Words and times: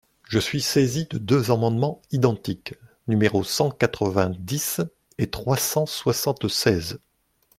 Je 0.27 0.39
suis 0.39 0.63
saisie 0.63 1.05
de 1.05 1.19
deux 1.19 1.51
amendements 1.51 2.01
identiques, 2.11 2.73
numéros 3.07 3.43
cent 3.43 3.69
quatre-vingt-dix 3.69 4.81
et 5.19 5.29
trois 5.29 5.57
cent 5.57 5.85
soixante-seize. 5.85 6.99